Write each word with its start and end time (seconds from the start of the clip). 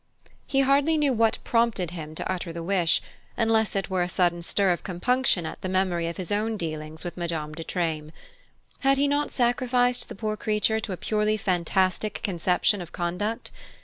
He 0.47 0.61
hardly 0.61 0.97
knew 0.97 1.13
what 1.13 1.37
prompted 1.43 1.91
him 1.91 2.15
to 2.15 2.27
utter 2.27 2.51
the 2.51 2.63
wish, 2.63 3.03
unless 3.37 3.75
it 3.75 3.91
were 3.91 4.01
a 4.01 4.09
sudden 4.09 4.41
stir 4.41 4.71
of 4.71 4.83
compunction 4.83 5.45
at 5.45 5.61
the 5.61 5.69
memory 5.69 6.07
of 6.07 6.17
his 6.17 6.31
own 6.31 6.57
dealings 6.57 7.03
with 7.03 7.17
Madame 7.17 7.53
de 7.53 7.63
Treymes. 7.63 8.11
Had 8.79 8.97
he 8.97 9.07
not 9.07 9.29
sacrificed 9.29 10.09
the 10.09 10.15
poor 10.15 10.35
creature 10.35 10.79
to 10.79 10.91
a 10.91 10.97
purely 10.97 11.37
fantastic 11.37 12.19
conception 12.23 12.81
of 12.81 12.91
conduct? 12.91 13.51